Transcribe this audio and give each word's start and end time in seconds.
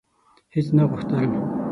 هیڅ 0.53 0.67
نه 0.77 0.83
غوښتل: 0.89 1.23